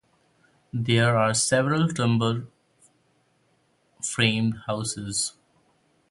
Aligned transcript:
There 0.73 1.15
are 1.15 1.35
several 1.35 1.87
timber 1.87 2.47
framed 4.01 4.55
houses. 4.65 5.33